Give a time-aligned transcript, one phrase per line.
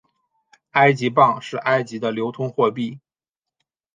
[0.71, 2.99] 埃及镑是埃及的流通货币。